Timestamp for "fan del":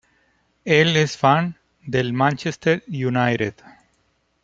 1.15-2.11